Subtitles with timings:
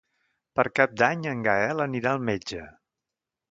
[0.59, 2.65] Per Cap d'Any en Gaël anirà al metge.